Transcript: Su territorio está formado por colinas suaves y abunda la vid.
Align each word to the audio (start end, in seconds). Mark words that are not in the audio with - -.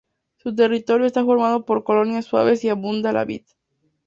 Su 0.37 0.55
territorio 0.55 1.05
está 1.05 1.23
formado 1.23 1.63
por 1.63 1.83
colinas 1.83 2.25
suaves 2.25 2.63
y 2.63 2.69
abunda 2.69 3.11
la 3.13 3.23
vid. 3.23 3.43